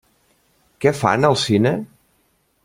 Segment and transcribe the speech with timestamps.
[0.85, 1.75] Què fan al cine?